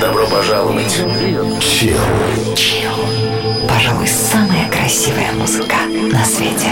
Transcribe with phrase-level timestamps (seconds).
[0.00, 1.00] Добро пожаловать.
[1.60, 1.96] Chill.
[2.54, 3.68] Chill.
[3.68, 5.76] Пожалуй, самая красивая музыка
[6.12, 6.70] на свете.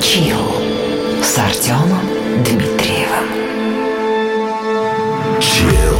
[0.00, 2.06] Chill с Артемом
[2.44, 3.26] Дмитриевым.
[5.40, 5.97] Chill.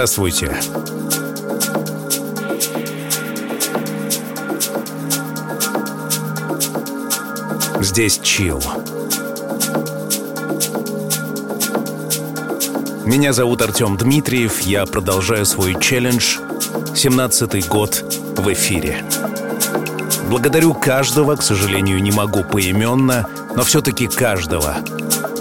[0.00, 0.58] Здравствуйте.
[7.82, 8.62] Здесь чил.
[13.04, 16.38] Меня зовут Артем Дмитриев, я продолжаю свой челлендж
[16.94, 18.02] 17-й год
[18.38, 19.04] в эфире.
[20.30, 24.76] Благодарю каждого, к сожалению, не могу поименно, но все-таки каждого,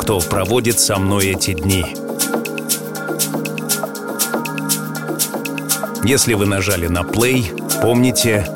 [0.01, 1.95] кто проводит со мной эти дни–
[6.03, 7.45] Если вы нажали на play,
[7.81, 8.47] помните,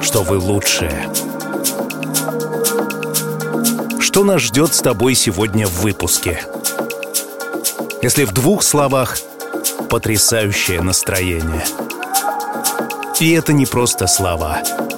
[0.00, 1.08] что вы лучшие.
[4.00, 6.42] Что нас ждет с тобой сегодня в выпуске?
[8.02, 9.18] Если в двух словах,
[9.88, 11.64] потрясающее настроение.
[13.20, 14.62] И это не просто слова—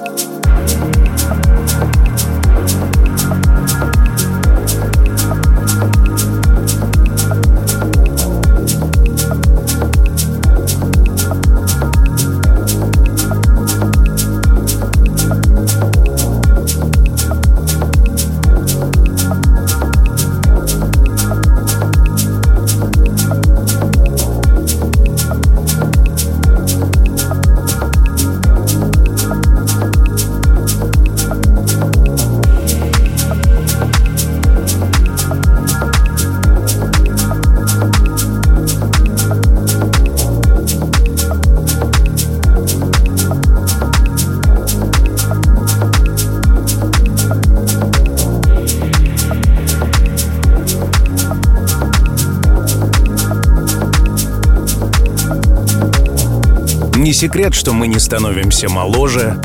[57.17, 59.41] секрет, что мы не становимся моложе.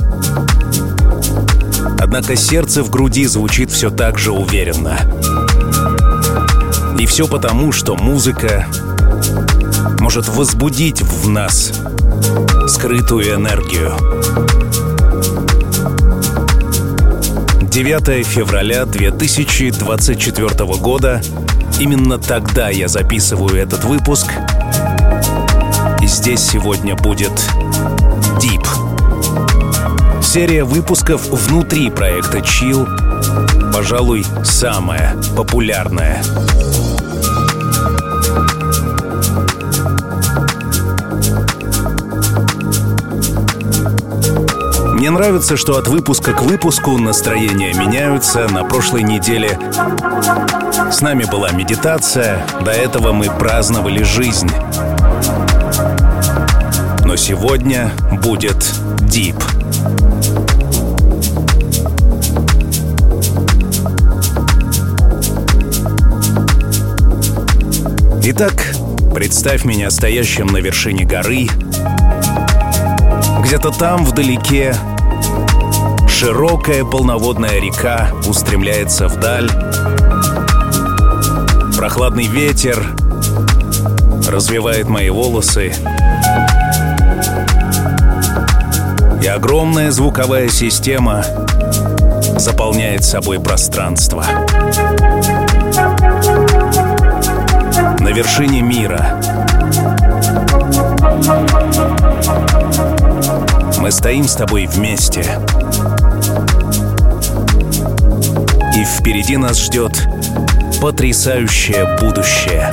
[1.98, 5.00] Однако сердце в груди звучит все так же уверенно.
[6.98, 8.66] И все потому, что музыка
[10.00, 11.72] может возбудить в нас
[12.68, 13.96] скрытую энергию.
[17.62, 20.48] 9 февраля 2024
[20.78, 21.22] года.
[21.80, 24.30] Именно тогда я записываю этот выпуск—
[26.02, 27.30] и здесь сегодня будет
[28.40, 28.66] Deep.
[30.22, 32.88] Серия выпусков внутри проекта Chill,
[33.72, 36.22] пожалуй, самая популярная.
[44.94, 48.48] Мне нравится, что от выпуска к выпуску настроения меняются.
[48.48, 49.58] На прошлой неделе
[50.92, 54.50] с нами была медитация, до этого мы праздновали жизнь
[57.12, 57.92] Но сегодня
[58.22, 58.56] будет
[59.00, 59.36] Deep.
[68.24, 68.54] Итак,
[69.14, 71.48] представь меня стоящим на вершине горы.
[73.42, 74.74] Где-то там вдалеке
[76.08, 79.50] широкая полноводная река устремляется вдаль.
[81.76, 82.82] Прохладный ветер
[84.26, 85.74] развивает мои волосы.
[89.22, 91.24] И огромная звуковая система
[92.38, 94.24] заполняет собой пространство.
[98.00, 99.20] На вершине мира
[103.78, 105.24] мы стоим с тобой вместе.
[108.74, 110.08] И впереди нас ждет
[110.80, 112.72] потрясающее будущее.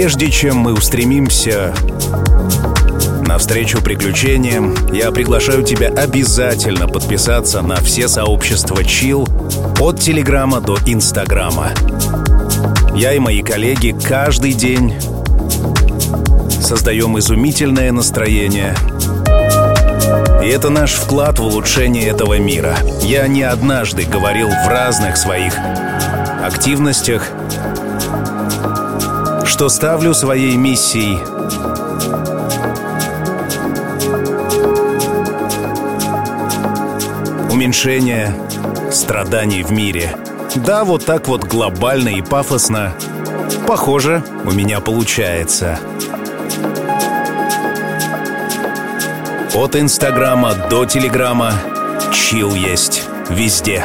[0.00, 1.74] Прежде чем мы устремимся
[3.26, 9.28] навстречу приключениям, я приглашаю тебя обязательно подписаться на все сообщества Chill
[9.78, 11.72] от Телеграма до Инстаграма.
[12.94, 14.94] Я и мои коллеги каждый день
[16.62, 18.74] создаем изумительное настроение.
[20.42, 22.74] И это наш вклад в улучшение этого мира.
[23.02, 25.52] Я не однажды говорил в разных своих
[26.42, 27.30] активностях
[29.60, 31.18] что ставлю своей миссией
[37.52, 38.34] уменьшение
[38.90, 40.16] страданий в мире.
[40.54, 42.94] Да, вот так вот глобально и пафосно.
[43.66, 45.78] Похоже, у меня получается.
[49.54, 51.52] От Инстаграма до Телеграма
[52.14, 53.84] чил есть везде.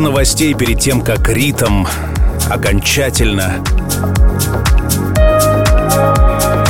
[0.00, 1.84] Новостей перед тем, как ритм
[2.48, 3.62] окончательно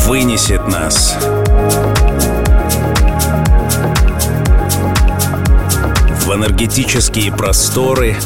[0.07, 1.17] вынесет нас
[6.25, 8.17] в энергетические просторы.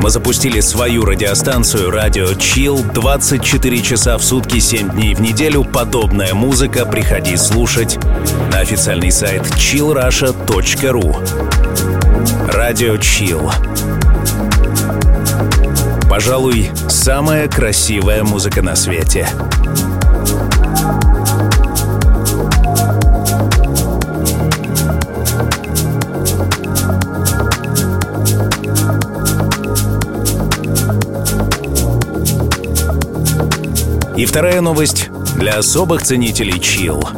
[0.00, 5.64] Мы запустили свою радиостанцию «Радио Чил» 24 часа в сутки, 7 дней в неделю.
[5.64, 7.98] Подобная музыка приходи слушать
[8.52, 11.55] на официальный сайт chillrusha.ru.
[12.68, 13.48] Радио Чил.
[16.10, 19.28] Пожалуй, самая красивая музыка на свете.
[34.16, 37.08] И вторая новость для особых ценителей чил.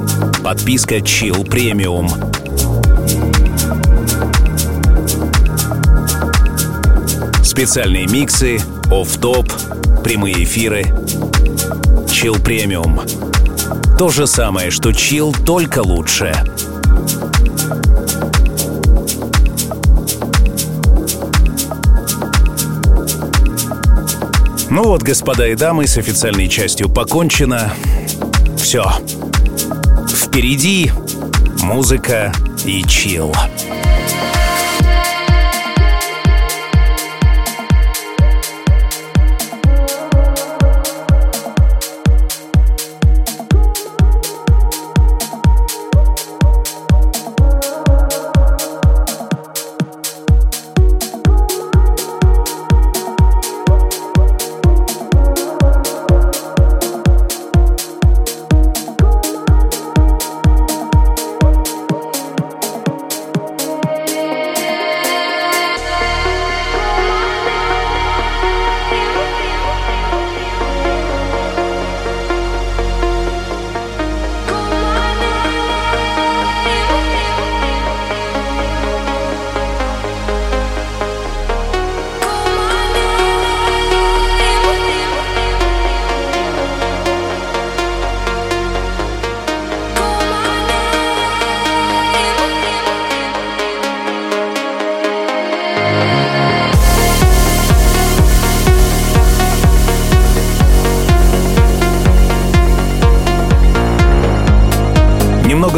[0.44, 2.28] Подписка Chill Premium
[7.58, 9.52] Специальные миксы, оф-топ,
[10.04, 10.82] прямые эфиры.
[12.06, 13.02] Chill Premium.
[13.98, 16.32] То же самое, что Chill, только лучше.
[24.70, 27.72] Ну вот, господа и дамы, с официальной частью покончено.
[28.56, 28.88] Все.
[30.08, 30.92] Впереди
[31.60, 32.32] музыка
[32.64, 33.34] и чил.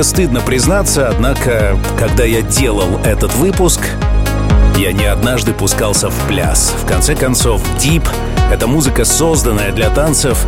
[0.00, 3.80] Немного стыдно признаться, однако, когда я делал этот выпуск,
[4.78, 6.72] я не однажды пускался в пляс.
[6.82, 8.08] В конце концов, дип—
[8.52, 10.46] это музыка, созданная для танцев.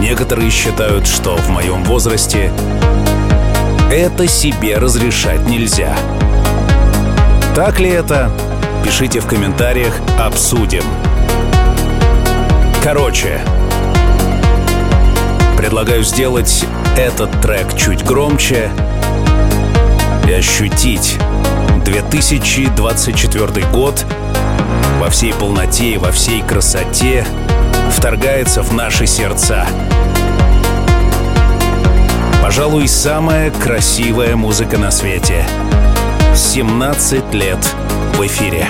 [0.00, 2.50] Некоторые считают, что в моем возрасте
[3.90, 5.94] это себе разрешать нельзя.
[7.54, 8.30] Так ли это?
[8.82, 10.84] Пишите в комментариях, обсудим.
[12.82, 13.40] Короче,
[15.58, 16.64] предлагаю сделать
[16.98, 18.70] этот трек чуть громче
[20.26, 21.16] и ощутить
[21.84, 24.04] 2024 год
[24.98, 27.24] во всей полноте и во всей красоте
[27.96, 29.64] вторгается в наши сердца.
[32.42, 35.46] Пожалуй, самая красивая музыка на свете.
[36.34, 37.64] 17 лет
[38.16, 38.66] в эфире.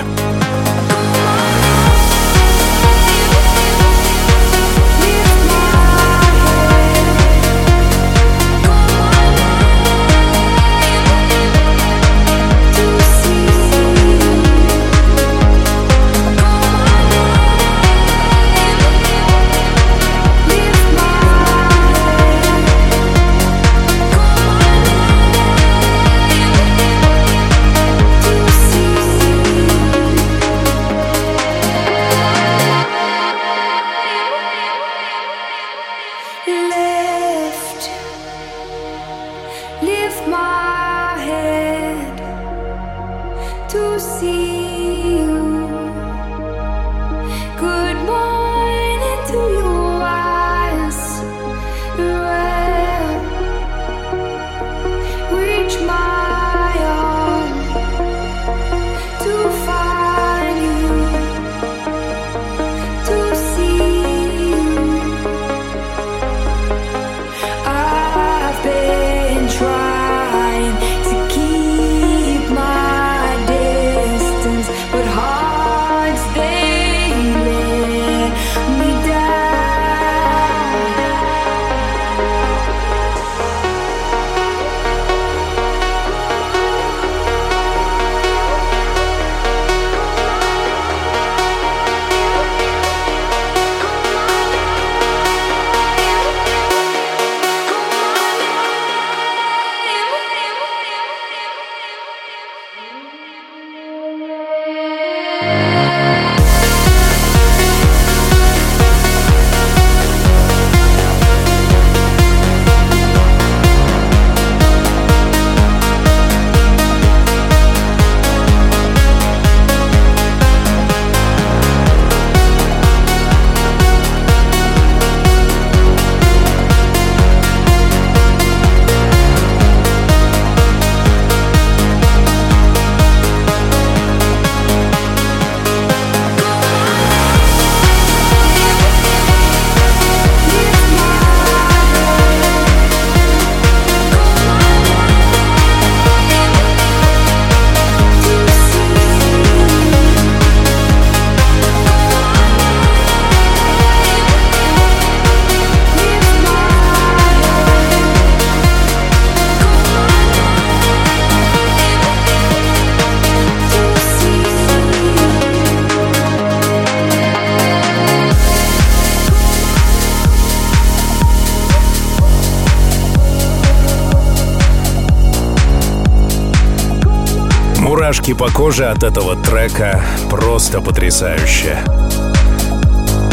[178.29, 181.77] Мурашки по коже от этого трека просто потрясающе.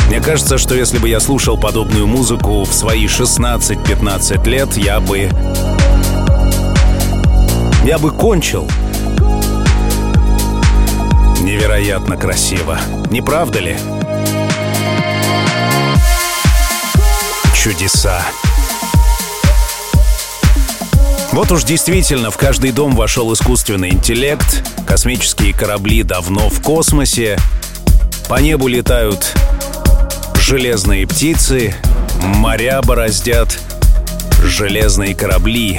[0.08, 5.28] Мне кажется, что если бы я слушал подобную музыку в свои 16-15 лет, я бы...
[7.84, 8.68] Я бы кончил.
[11.42, 12.78] Невероятно красиво.
[13.10, 13.76] Не правда ли?
[17.54, 18.24] Чудеса.
[21.36, 27.38] Вот уж действительно в каждый дом вошел искусственный интеллект, космические корабли давно в космосе,
[28.26, 29.34] по небу летают
[30.40, 31.74] железные птицы,
[32.22, 33.58] моря бороздят
[34.42, 35.78] железные корабли.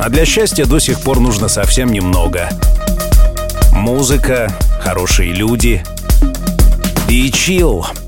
[0.00, 2.48] А для счастья до сих пор нужно совсем немного.
[3.70, 5.84] Музыка, хорошие люди
[7.08, 7.86] и чил—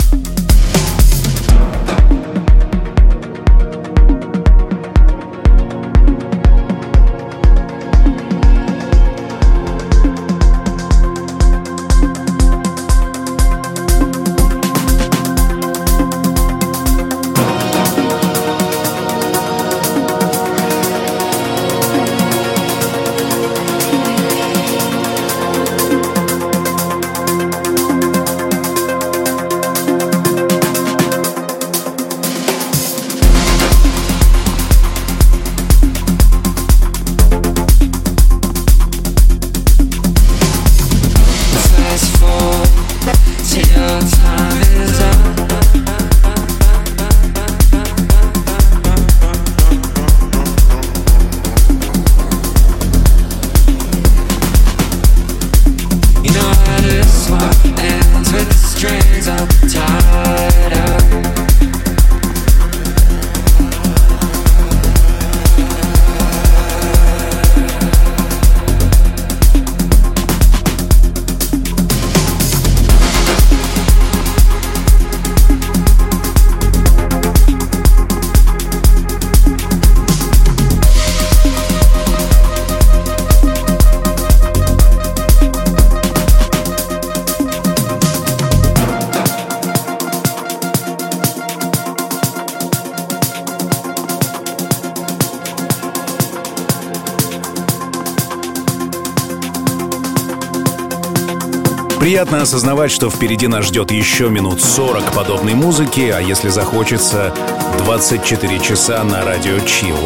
[102.15, 107.35] Приятно осознавать, что впереди нас ждет еще минут 40 подобной музыки, а если захочется,
[107.79, 109.97] 24 часа на радио Чил.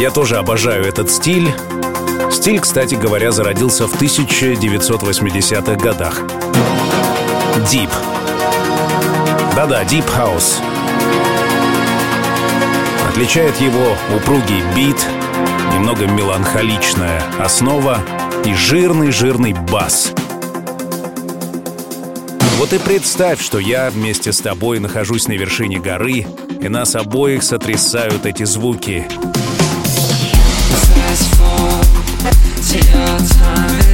[0.00, 1.48] Я тоже обожаю этот стиль.
[2.32, 6.20] Стиль, кстати говоря, зародился в 1980-х годах.
[7.70, 7.90] Deep.
[9.54, 10.56] Да-да, Deep House.
[13.10, 15.06] Отличает его упругий бит—
[15.78, 18.00] немного меланхоличная основа
[18.44, 20.12] и жирный-жирный бас.
[22.56, 26.26] Вот и представь, что я вместе с тобой нахожусь на вершине горы,
[26.60, 29.06] и нас обоих сотрясают эти звуки.
[32.68, 33.87] Your time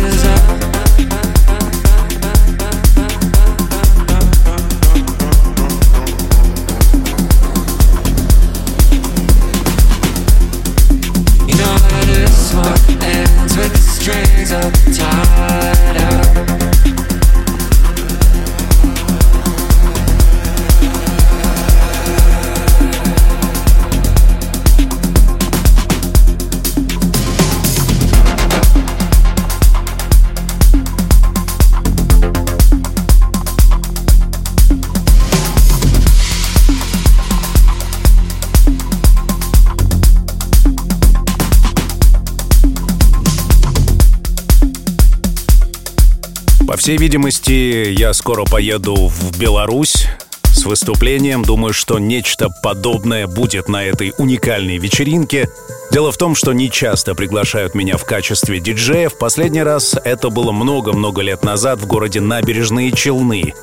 [46.85, 50.07] всей видимости, я скоро поеду в Беларусь
[50.43, 51.43] с выступлением.
[51.43, 55.49] Думаю, что нечто подобное будет на этой уникальной вечеринке.
[55.91, 59.09] Дело в том, что не часто приглашают меня в качестве диджея.
[59.09, 63.55] В последний раз это было много-много лет назад в городе Набережные Челны.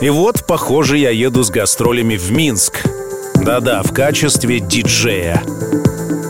[0.00, 2.82] И вот, похоже, я еду с гастролями в Минск.
[3.36, 5.44] Да-да, в качестве диджея.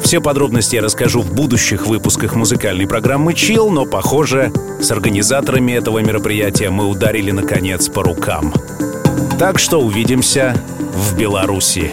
[0.06, 5.98] Все подробности я расскажу в будущих выпусках музыкальной программы «Чил», но, похоже, с организаторами этого
[5.98, 8.54] мероприятия мы ударили, наконец, по рукам.
[9.36, 10.54] Так что увидимся
[10.94, 11.90] в Беларуси.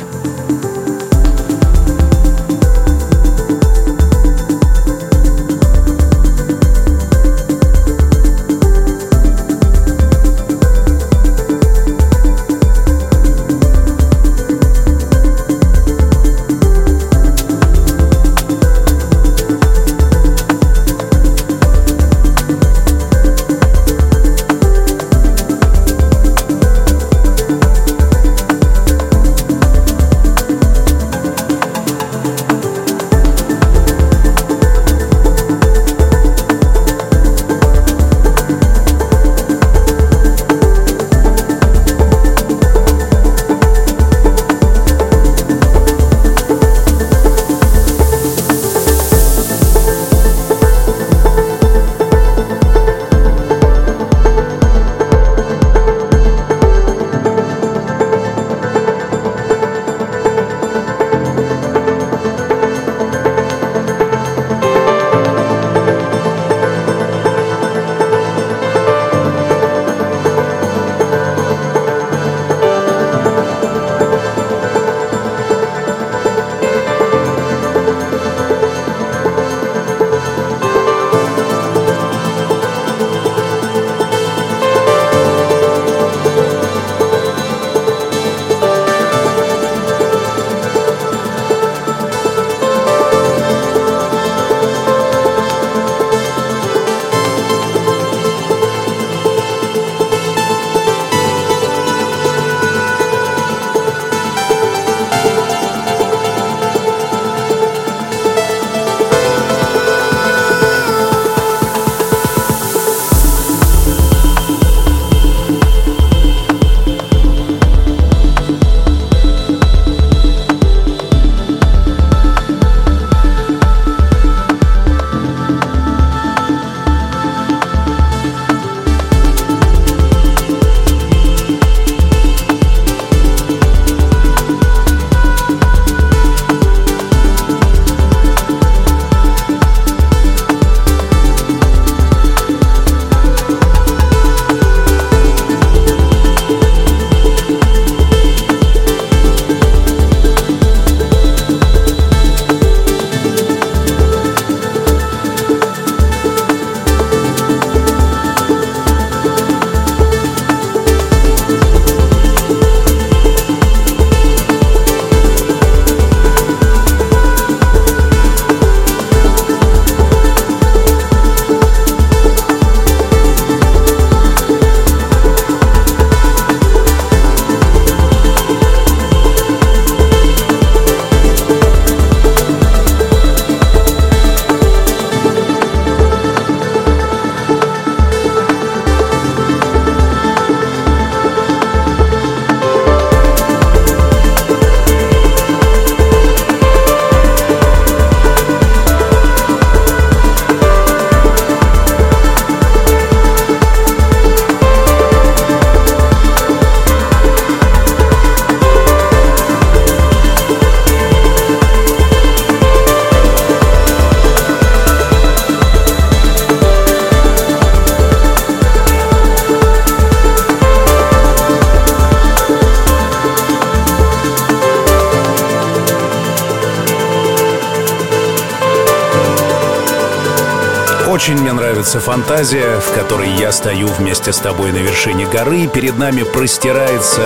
[232.23, 237.21] Фантазия, в которой я стою вместе с тобой на вершине горы, перед нами простирается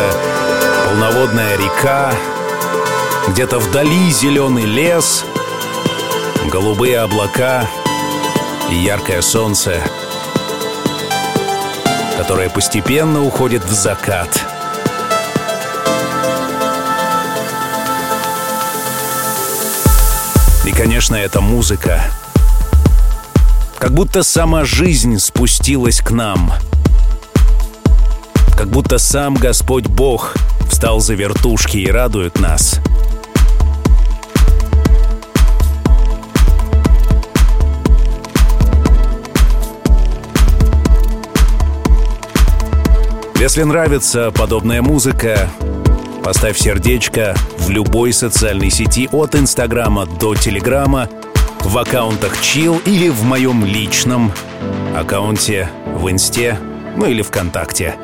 [0.87, 2.11] полноводная река,
[3.27, 5.23] где-то вдали зеленый лес,
[6.51, 7.67] голубые облака
[8.71, 9.79] и яркое солнце,
[12.17, 14.29] которое постепенно уходит в закат.
[20.65, 22.01] И, конечно, это музыка—
[23.79, 26.51] как будто сама жизнь спустилась к нам.
[28.57, 30.35] Как будто сам Господь Бог
[30.69, 32.79] встал за вертушки и радует нас.
[43.39, 45.49] Если нравится подобная музыка,
[46.23, 51.07] поставь сердечко в любой социальной сети от Инстаграма до Телеграма–
[51.61, 54.31] в аккаунтах Chill или в моем личном
[54.95, 56.59] аккаунте в Инсте,
[56.95, 57.95] ну или ВКонтакте.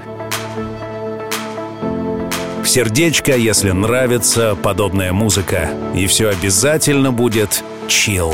[2.65, 5.69] Сердечко, если нравится подобная музыка.
[5.93, 8.33] И все обязательно будет Chill.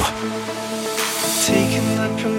[1.52, 2.39] I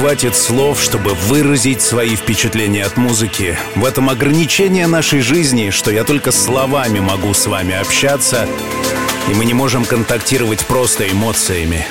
[0.00, 3.58] хватит слов, чтобы выразить свои впечатления от музыки.
[3.74, 8.48] В этом ограничение нашей жизни, что я только словами могу с вами общаться,
[9.30, 11.86] и мы не можем контактировать просто эмоциями.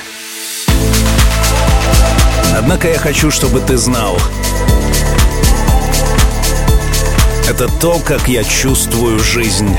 [2.52, 4.18] Однако я хочу, чтобы ты знал,
[7.48, 9.78] это то, как я чувствую жизнь.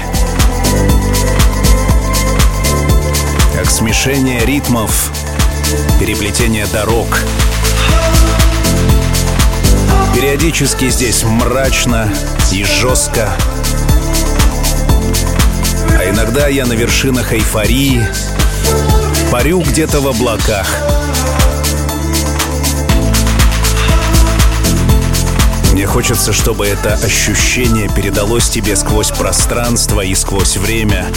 [3.53, 5.11] Как смешение ритмов—
[5.99, 7.07] переплетение дорог.
[10.15, 12.11] Периодически здесь мрачно
[12.51, 13.29] и жестко.
[15.97, 18.05] А иногда я на вершинах эйфории,
[19.31, 20.67] парю где-то в облаках.
[25.71, 31.07] Мне хочется, чтобы это ощущение передалось тебе сквозь пространство и сквозь время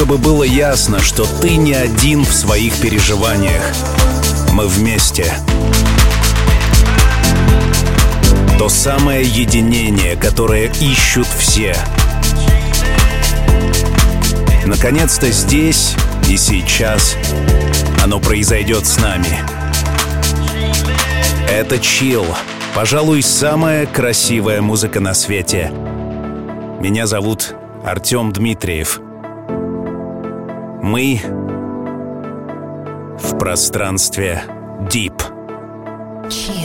[0.00, 3.62] чтобы было ясно, что ты не один в своих переживаниях.
[4.50, 5.34] Мы вместе.
[8.60, 11.74] То самое единение, которое ищут все.
[14.66, 15.94] Наконец-то здесь
[16.28, 17.16] и сейчас
[18.04, 19.28] оно произойдет с нами.
[21.48, 22.26] Это чил.
[22.74, 25.72] Пожалуй, самая красивая музыка на свете.
[26.80, 29.00] Меня зовут Артем Дмитриев.
[30.82, 31.18] Мы
[33.18, 34.42] в пространстве
[34.92, 35.18] Deep.
[36.28, 36.59] Chill.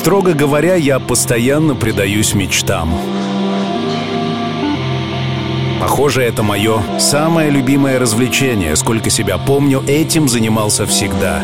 [0.00, 2.98] Строго говоря, я постоянно предаюсь мечтам.
[5.78, 8.76] Похоже, это мое самое любимое развлечение.
[8.76, 11.42] Сколько себя помню, этим занимался всегда.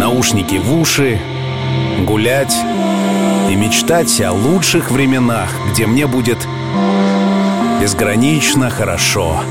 [0.00, 1.20] Наушники в уши,
[2.04, 2.56] гулять
[3.48, 6.38] и мечтать о лучших временах, где мне будет
[7.80, 9.42] безгранично хорошо.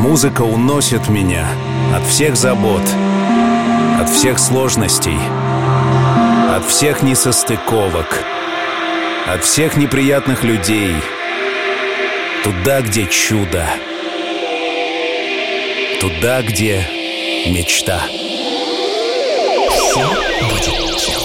[0.00, 1.46] Музыка уносит меня
[1.94, 2.82] от всех забот,
[4.00, 5.18] от всех сложностей,
[6.54, 8.24] от всех несостыковок,
[9.26, 10.94] от всех неприятных людей,
[12.44, 13.68] туда, где чудо,
[16.00, 16.86] туда, где
[17.46, 18.04] мечта.
[19.68, 20.08] Все
[20.48, 21.23] будет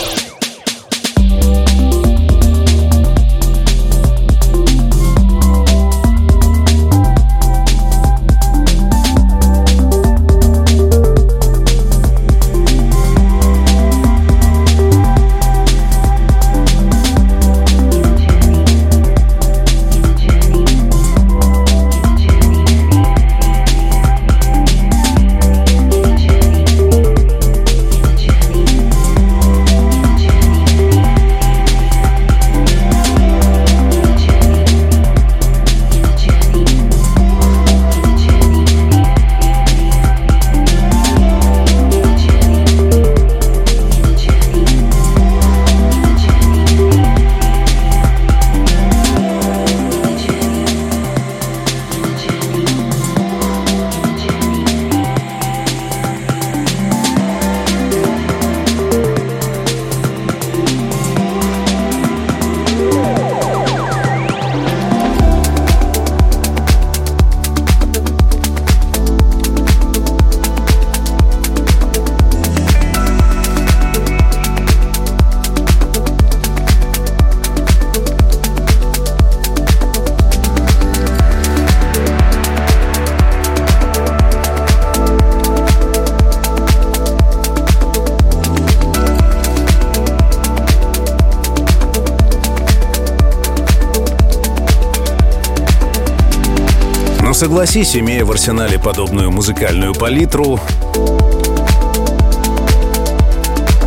[97.39, 100.59] согласись, имея в арсенале подобную музыкальную палитру,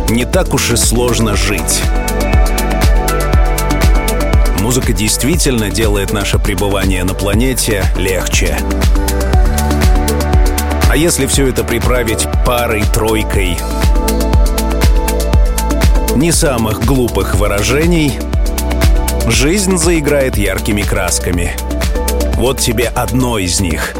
[0.09, 1.83] не так уж и сложно жить.
[4.59, 8.57] Музыка действительно делает наше пребывание на планете легче.
[10.89, 13.59] А если все это приправить парой-тройкой
[16.15, 18.13] не самых глупых выражений,
[19.27, 21.55] жизнь заиграет яркими красками.
[22.35, 23.93] Вот тебе одно из них.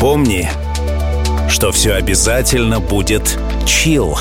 [0.00, 0.48] Помни,
[1.48, 4.16] что все обязательно будет чил.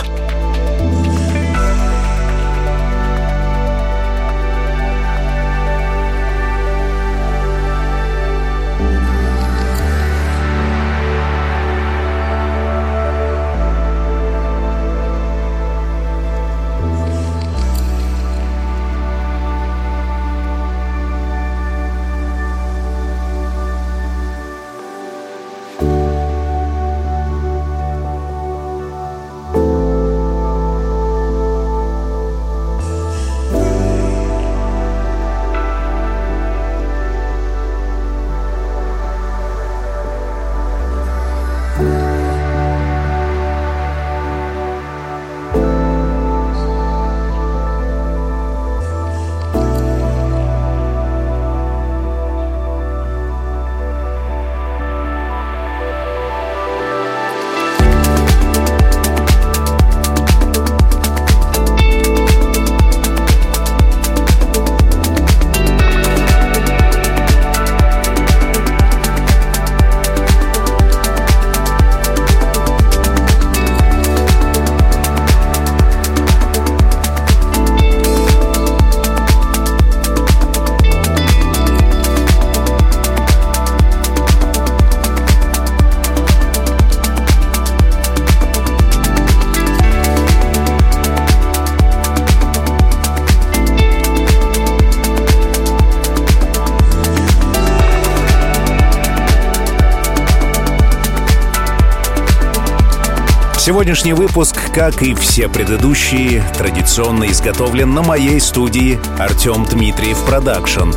[103.80, 110.92] Сегодняшний выпуск, как и все предыдущие, традиционно изготовлен на моей студии Артем Дмитриев Production.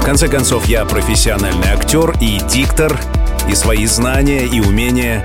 [0.00, 2.98] В конце концов, я профессиональный актер и диктор,
[3.48, 5.24] и свои знания и умения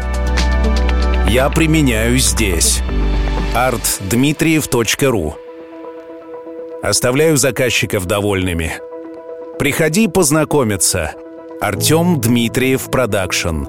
[1.27, 2.83] я применяю здесь.
[3.55, 5.33] artdmitriev.ru
[6.83, 8.73] Оставляю заказчиков довольными.
[9.57, 11.15] Приходи познакомиться.
[11.59, 13.63] Артем Дмитриев Продакшн.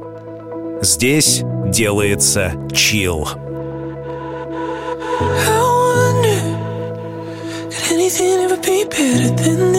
[0.82, 3.28] Здесь делается чил.
[7.92, 9.69] anything ever be better than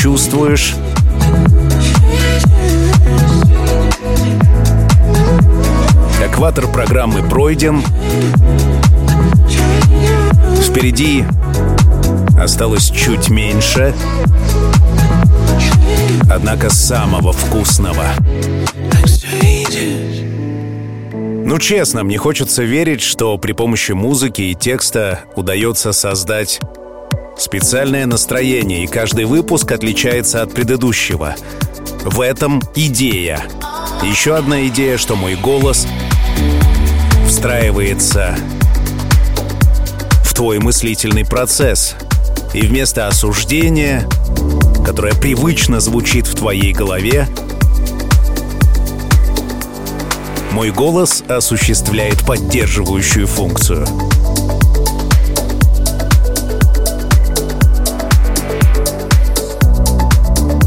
[0.00, 0.76] чувствуешь.
[6.24, 7.82] Экватор программы пройден.
[10.62, 11.26] Впереди
[12.40, 13.94] осталось чуть меньше.
[16.32, 18.06] Однако самого вкусного.
[21.44, 26.58] Ну, честно, мне хочется верить, что при помощи музыки и текста удается создать
[27.40, 31.34] специальное настроение, и каждый выпуск отличается от предыдущего.
[32.04, 33.42] В этом идея.
[34.02, 35.86] Еще одна идея, что мой голос
[37.26, 38.36] встраивается
[40.24, 41.96] в твой мыслительный процесс.
[42.52, 44.06] И вместо осуждения,
[44.84, 47.26] которое привычно звучит в твоей голове,
[50.52, 53.86] мой голос осуществляет поддерживающую функцию.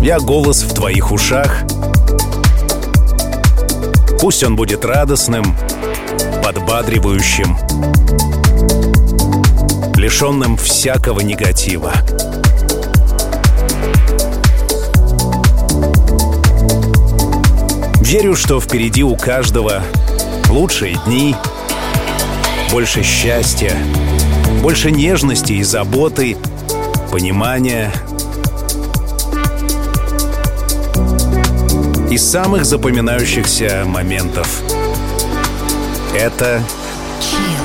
[0.04, 1.64] Я голос в твоих ушах.
[4.20, 5.56] Пусть он будет радостным,
[6.44, 7.58] подбадривающим,
[9.96, 11.94] лишенным всякого негатива.
[18.02, 19.84] Верю, что впереди у каждого
[20.50, 21.34] лучшие дни,
[22.72, 23.72] больше счастья,
[24.62, 26.36] больше нежности и заботы,
[27.10, 27.90] понимания
[32.14, 34.62] и самых запоминающихся моментов.
[36.14, 36.62] Это
[37.20, 37.63] Chill.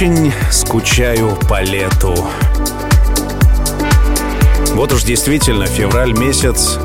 [0.00, 2.14] Очень скучаю по лету.
[4.68, 6.78] Вот уж действительно февраль месяц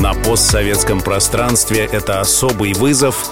[0.00, 3.28] на постсоветском пространстве— это особый вызов.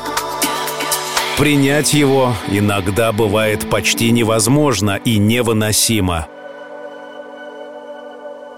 [1.39, 6.27] Принять его иногда бывает почти невозможно и невыносимо.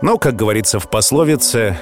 [0.01, 1.77] Но, как говорится в пословице,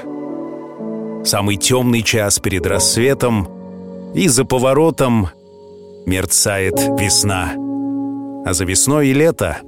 [1.25, 3.49] самый темный час перед рассветом,
[4.13, 5.29] и за поворотом
[6.05, 7.66] мерцает весна.
[8.47, 9.59] А за весной и лето.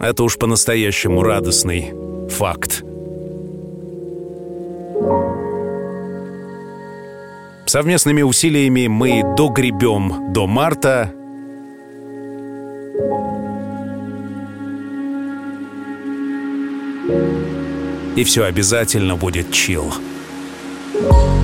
[0.00, 1.92] Это уж по-настоящему радостный
[2.30, 2.82] факт.
[7.66, 11.12] Совместными усилиями мы догребем до марта.
[18.16, 19.94] и все обязательно будет чил.
[20.92, 21.39] К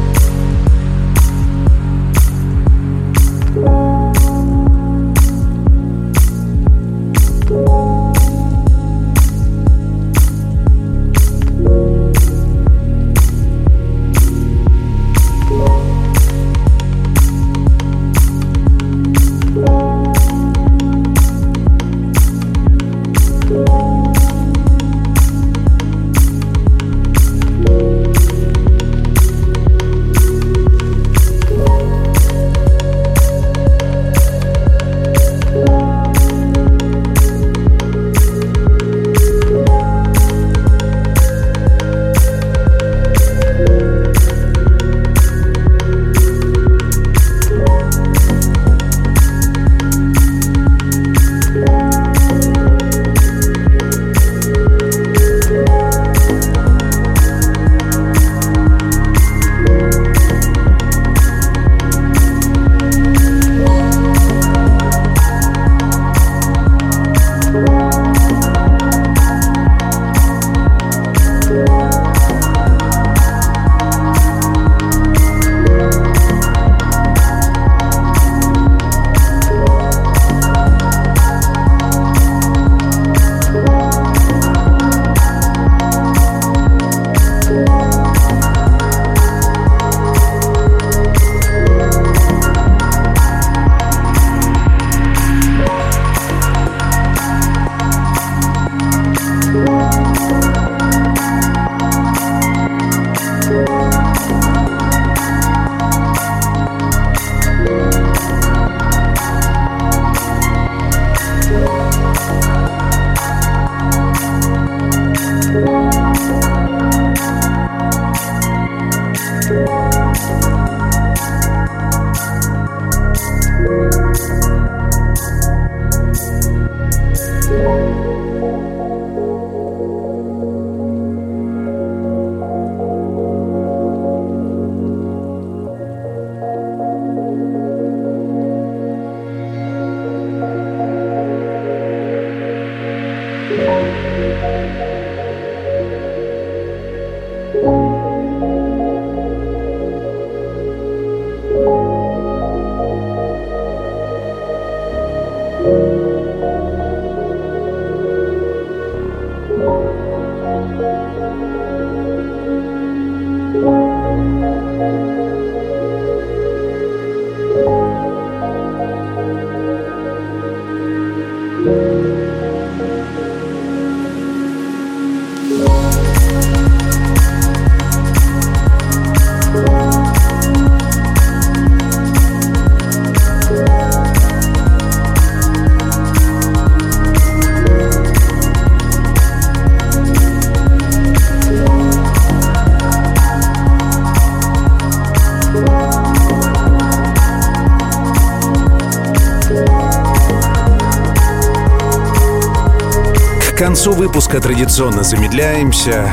[204.77, 206.13] традиционно замедляемся,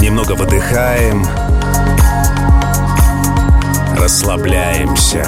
[0.00, 1.26] немного выдыхаем,
[3.96, 5.26] расслабляемся.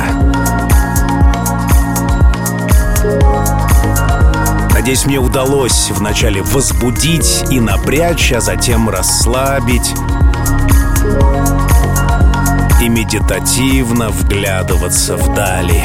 [4.73, 9.93] Надеюсь, мне удалось вначале возбудить и напрячь, а затем расслабить
[12.81, 15.83] и медитативно вглядываться вдали.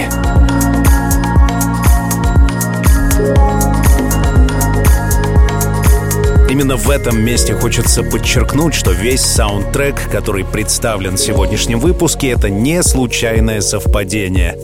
[6.47, 12.51] Именно в этом месте хочется подчеркнуть, что весь саундтрек, который представлен в сегодняшнем выпуске, это
[12.51, 14.55] не случайное совпадение.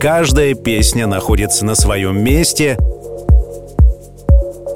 [0.00, 2.76] Каждая песня находится на своем месте.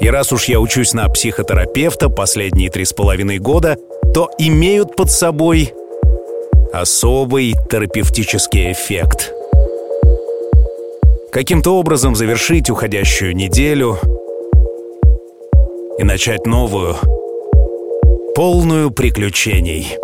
[0.00, 3.76] И раз уж я учусь на психотерапевта последние три с половиной года,
[4.14, 5.74] то имеют под собой
[6.72, 9.32] особый терапевтический эффект.
[11.32, 13.98] Каким-то образом завершить уходящую неделю—
[15.99, 16.97] и начать новую,
[18.34, 19.99] полную приключений.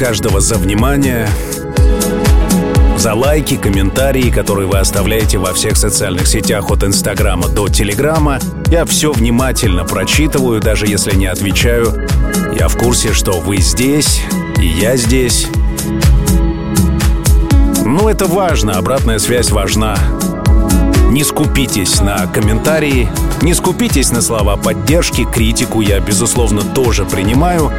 [0.00, 1.28] Каждого за внимание,
[2.96, 8.38] за лайки, комментарии, которые вы оставляете во всех социальных сетях от Инстаграма до Телеграма.
[8.70, 12.08] Я все внимательно прочитываю, даже если не отвечаю.
[12.58, 14.22] Я в курсе, что вы здесь,
[14.58, 15.48] и я здесь.
[17.84, 19.98] Ну, это важно, обратная связь важна.
[21.10, 23.08] Не скупитесь на комментарии,
[23.42, 27.72] не скупитесь на слова поддержки, критику я, безусловно, тоже принимаю.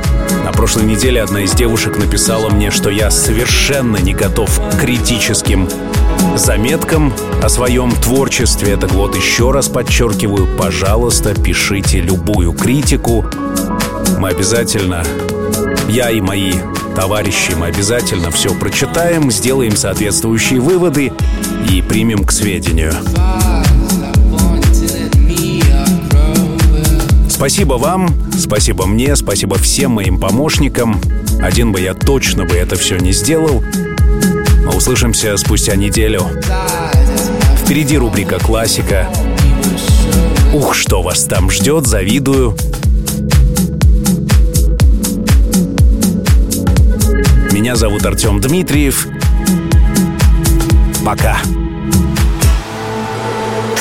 [0.43, 5.69] На прошлой неделе одна из девушек написала мне, что я совершенно не готов к критическим
[6.35, 8.75] заметкам о своем творчестве.
[8.75, 13.25] Так вот, еще раз подчеркиваю, пожалуйста, пишите любую критику.
[14.19, 15.05] Мы обязательно,
[15.87, 16.51] я и мои
[16.97, 21.13] товарищи, мы обязательно все прочитаем, сделаем соответствующие выводы
[21.69, 22.93] и примем к сведению.
[27.41, 31.01] Спасибо вам, спасибо мне, спасибо всем моим помощникам.
[31.41, 33.63] Один бы я точно бы это все не сделал.
[34.63, 36.21] Мы услышимся спустя неделю.
[37.57, 39.09] Впереди рубрика «Классика».
[40.53, 42.55] Ух, что вас там ждет, завидую.
[47.51, 49.07] Меня зовут Артем Дмитриев.
[51.03, 51.39] Пока.